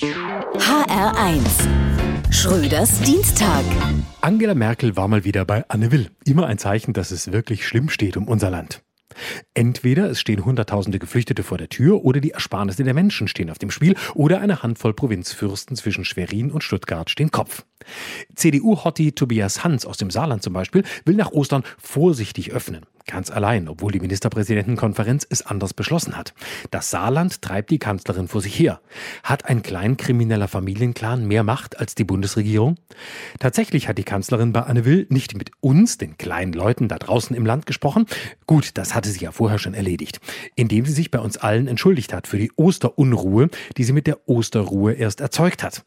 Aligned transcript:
HR1 0.00 1.42
Schröders 2.30 3.00
Dienstag. 3.00 3.64
Angela 4.20 4.54
Merkel 4.54 4.96
war 4.96 5.08
mal 5.08 5.24
wieder 5.24 5.44
bei 5.44 5.64
Anne 5.66 5.90
Will. 5.90 6.12
Immer 6.24 6.46
ein 6.46 6.58
Zeichen, 6.58 6.92
dass 6.92 7.10
es 7.10 7.32
wirklich 7.32 7.66
schlimm 7.66 7.88
steht 7.88 8.16
um 8.16 8.28
unser 8.28 8.48
Land. 8.48 8.84
Entweder 9.54 10.08
es 10.08 10.20
stehen 10.20 10.44
Hunderttausende 10.44 11.00
Geflüchtete 11.00 11.42
vor 11.42 11.58
der 11.58 11.68
Tür 11.68 12.04
oder 12.04 12.20
die 12.20 12.30
Ersparnisse 12.30 12.84
der 12.84 12.94
Menschen 12.94 13.26
stehen 13.26 13.50
auf 13.50 13.58
dem 13.58 13.72
Spiel 13.72 13.96
oder 14.14 14.40
eine 14.40 14.62
Handvoll 14.62 14.94
Provinzfürsten 14.94 15.74
zwischen 15.74 16.04
Schwerin 16.04 16.52
und 16.52 16.62
Stuttgart 16.62 17.10
stehen 17.10 17.32
Kopf. 17.32 17.64
CDU-Hotti 18.34 19.12
Tobias 19.12 19.64
Hans 19.64 19.86
aus 19.86 19.96
dem 19.96 20.10
Saarland 20.10 20.42
zum 20.42 20.52
Beispiel 20.52 20.84
will 21.04 21.16
nach 21.16 21.32
Ostern 21.32 21.64
vorsichtig 21.78 22.52
öffnen. 22.52 22.86
Ganz 23.08 23.30
allein, 23.30 23.68
obwohl 23.68 23.90
die 23.90 24.00
Ministerpräsidentenkonferenz 24.00 25.26
es 25.30 25.40
anders 25.40 25.72
beschlossen 25.72 26.14
hat. 26.14 26.34
Das 26.70 26.90
Saarland 26.90 27.40
treibt 27.40 27.70
die 27.70 27.78
Kanzlerin 27.78 28.28
vor 28.28 28.42
sich 28.42 28.58
her. 28.58 28.82
Hat 29.22 29.46
ein 29.46 29.62
kleinkrimineller 29.62 30.46
Familienclan 30.46 31.26
mehr 31.26 31.42
Macht 31.42 31.78
als 31.80 31.94
die 31.94 32.04
Bundesregierung? 32.04 32.76
Tatsächlich 33.38 33.88
hat 33.88 33.96
die 33.96 34.04
Kanzlerin 34.04 34.52
bei 34.52 34.60
Anne 34.60 34.84
Will 34.84 35.06
nicht 35.08 35.34
mit 35.34 35.52
uns, 35.60 35.96
den 35.96 36.18
kleinen 36.18 36.52
Leuten 36.52 36.86
da 36.86 36.98
draußen 36.98 37.34
im 37.34 37.46
Land, 37.46 37.64
gesprochen. 37.64 38.04
Gut, 38.46 38.72
das 38.74 38.94
hatte 38.94 39.08
sie 39.08 39.20
ja 39.20 39.32
vorher 39.32 39.58
schon 39.58 39.72
erledigt. 39.72 40.20
Indem 40.54 40.84
sie 40.84 40.92
sich 40.92 41.10
bei 41.10 41.18
uns 41.18 41.38
allen 41.38 41.66
entschuldigt 41.66 42.12
hat 42.12 42.26
für 42.26 42.38
die 42.38 42.52
Osterunruhe, 42.56 43.48
die 43.78 43.84
sie 43.84 43.94
mit 43.94 44.06
der 44.06 44.28
Osterruhe 44.28 44.92
erst 44.92 45.22
erzeugt 45.22 45.62
hat. 45.62 45.82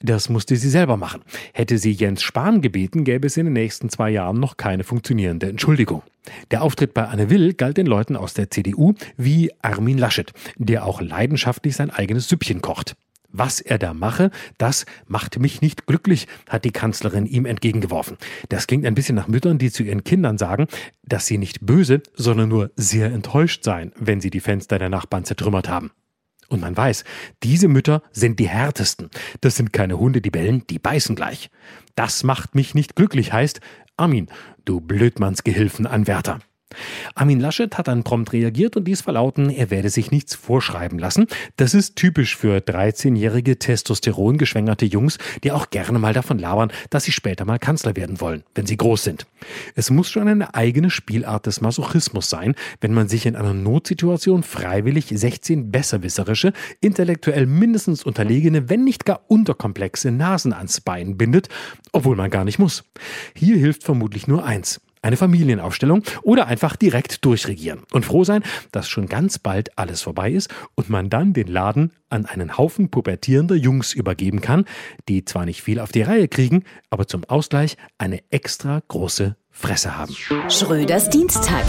Das 0.00 0.28
musste 0.28 0.56
sie 0.56 0.68
selber 0.68 0.98
machen. 0.98 1.22
Hätte 1.52 1.78
sie 1.78 1.92
Jens 1.92 2.22
Spahn 2.22 2.60
gebeten, 2.60 3.04
gäbe 3.04 3.26
es 3.26 3.36
in 3.36 3.46
den 3.46 3.52
nächsten 3.52 3.88
zwei 3.88 4.10
Jahren 4.10 4.40
noch 4.40 4.56
keine 4.56 4.84
funktionierende 4.84 5.48
Entschuldigung. 5.48 6.02
Der 6.50 6.62
Auftritt 6.62 6.94
bei 6.94 7.04
Anne 7.04 7.30
Will 7.30 7.54
galt 7.54 7.76
den 7.76 7.86
Leuten 7.86 8.16
aus 8.16 8.34
der 8.34 8.50
CDU 8.50 8.94
wie 9.16 9.50
Armin 9.62 9.98
Laschet, 9.98 10.32
der 10.56 10.84
auch 10.84 11.00
leidenschaftlich 11.00 11.76
sein 11.76 11.90
eigenes 11.90 12.28
Süppchen 12.28 12.62
kocht. 12.62 12.96
Was 13.38 13.60
er 13.60 13.78
da 13.78 13.92
mache, 13.92 14.30
das 14.56 14.86
macht 15.06 15.38
mich 15.38 15.60
nicht 15.60 15.86
glücklich, 15.86 16.26
hat 16.48 16.64
die 16.64 16.70
Kanzlerin 16.70 17.26
ihm 17.26 17.44
entgegengeworfen. 17.44 18.16
Das 18.48 18.66
klingt 18.66 18.86
ein 18.86 18.94
bisschen 18.94 19.14
nach 19.14 19.28
Müttern, 19.28 19.58
die 19.58 19.70
zu 19.70 19.82
ihren 19.82 20.04
Kindern 20.04 20.38
sagen, 20.38 20.68
dass 21.02 21.26
sie 21.26 21.36
nicht 21.36 21.66
böse, 21.66 22.02
sondern 22.14 22.48
nur 22.48 22.70
sehr 22.76 23.12
enttäuscht 23.12 23.62
seien, 23.62 23.92
wenn 23.98 24.20
sie 24.20 24.30
die 24.30 24.40
Fenster 24.40 24.78
der 24.78 24.88
Nachbarn 24.88 25.24
zertrümmert 25.24 25.68
haben. 25.68 25.90
Und 26.48 26.60
man 26.60 26.76
weiß, 26.76 27.04
diese 27.42 27.68
Mütter 27.68 28.02
sind 28.12 28.38
die 28.38 28.48
härtesten. 28.48 29.10
Das 29.40 29.56
sind 29.56 29.72
keine 29.72 29.98
Hunde, 29.98 30.20
die 30.20 30.30
bellen, 30.30 30.64
die 30.68 30.78
beißen 30.78 31.16
gleich. 31.16 31.50
Das 31.94 32.22
macht 32.22 32.54
mich 32.54 32.74
nicht 32.74 32.94
glücklich, 32.94 33.32
heißt, 33.32 33.60
Armin, 33.96 34.28
du 34.64 34.80
Blödmannsgehilfenanwärter. 34.80 36.40
Armin 37.14 37.40
Laschet 37.40 37.78
hat 37.78 37.88
dann 37.88 38.02
prompt 38.02 38.32
reagiert 38.32 38.76
und 38.76 38.86
ließ 38.88 39.00
verlauten, 39.00 39.50
er 39.50 39.70
werde 39.70 39.88
sich 39.88 40.10
nichts 40.10 40.34
vorschreiben 40.34 40.98
lassen. 40.98 41.26
Das 41.56 41.74
ist 41.74 41.96
typisch 41.96 42.36
für 42.36 42.58
13-jährige 42.58 43.58
testosterongeschwängerte 43.58 44.84
Jungs, 44.84 45.18
die 45.44 45.52
auch 45.52 45.70
gerne 45.70 45.98
mal 45.98 46.12
davon 46.12 46.38
labern, 46.38 46.72
dass 46.90 47.04
sie 47.04 47.12
später 47.12 47.44
mal 47.44 47.58
Kanzler 47.58 47.96
werden 47.96 48.20
wollen, 48.20 48.42
wenn 48.54 48.66
sie 48.66 48.76
groß 48.76 49.04
sind. 49.04 49.26
Es 49.74 49.90
muss 49.90 50.10
schon 50.10 50.28
eine 50.28 50.54
eigene 50.54 50.90
Spielart 50.90 51.46
des 51.46 51.60
Masochismus 51.60 52.28
sein, 52.28 52.54
wenn 52.80 52.92
man 52.92 53.08
sich 53.08 53.26
in 53.26 53.36
einer 53.36 53.54
Notsituation 53.54 54.42
freiwillig 54.42 55.06
16 55.08 55.70
besserwisserische, 55.70 56.52
intellektuell 56.80 57.46
mindestens 57.46 58.02
unterlegene, 58.02 58.68
wenn 58.68 58.84
nicht 58.84 59.04
gar 59.04 59.22
unterkomplexe 59.28 60.10
Nasen 60.10 60.52
ans 60.52 60.80
Bein 60.80 61.16
bindet, 61.16 61.48
obwohl 61.92 62.16
man 62.16 62.30
gar 62.30 62.44
nicht 62.44 62.58
muss. 62.58 62.84
Hier 63.34 63.56
hilft 63.56 63.84
vermutlich 63.84 64.26
nur 64.26 64.44
eins 64.44 64.80
eine 65.06 65.16
Familienaufstellung 65.16 66.02
oder 66.22 66.48
einfach 66.48 66.74
direkt 66.74 67.24
durchregieren 67.24 67.82
und 67.92 68.04
froh 68.04 68.24
sein, 68.24 68.42
dass 68.72 68.88
schon 68.88 69.06
ganz 69.06 69.38
bald 69.38 69.78
alles 69.78 70.02
vorbei 70.02 70.32
ist 70.32 70.52
und 70.74 70.90
man 70.90 71.08
dann 71.08 71.32
den 71.32 71.46
Laden 71.46 71.92
an 72.10 72.26
einen 72.26 72.58
Haufen 72.58 72.90
pubertierender 72.90 73.54
Jungs 73.54 73.92
übergeben 73.92 74.40
kann, 74.40 74.64
die 75.08 75.24
zwar 75.24 75.46
nicht 75.46 75.62
viel 75.62 75.78
auf 75.78 75.92
die 75.92 76.02
Reihe 76.02 76.26
kriegen, 76.26 76.64
aber 76.90 77.06
zum 77.06 77.22
Ausgleich 77.24 77.76
eine 77.98 78.20
extra 78.30 78.82
große 78.88 79.36
Fresse 79.50 79.96
haben. 79.96 80.14
Schröders 80.48 81.08
Dienstag. 81.08 81.64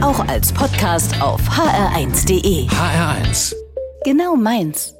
Auch 0.00 0.20
als 0.28 0.52
Podcast 0.52 1.20
auf 1.20 1.40
hr1.de. 1.48 2.68
HR1. 2.68 3.54
Genau 4.04 4.36
meins. 4.36 4.94